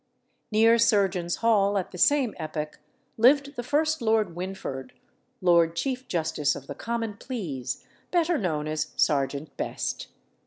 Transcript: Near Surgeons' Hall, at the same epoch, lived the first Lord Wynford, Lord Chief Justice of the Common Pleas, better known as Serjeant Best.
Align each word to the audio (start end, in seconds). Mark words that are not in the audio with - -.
Near 0.51 0.79
Surgeons' 0.79 1.35
Hall, 1.45 1.77
at 1.77 1.91
the 1.91 1.99
same 1.99 2.33
epoch, 2.39 2.79
lived 3.19 3.55
the 3.55 3.61
first 3.61 4.01
Lord 4.01 4.33
Wynford, 4.33 4.93
Lord 5.41 5.75
Chief 5.75 6.07
Justice 6.07 6.55
of 6.55 6.65
the 6.65 6.73
Common 6.73 7.17
Pleas, 7.17 7.83
better 8.09 8.39
known 8.39 8.67
as 8.67 8.93
Serjeant 8.95 9.55
Best. 9.57 10.07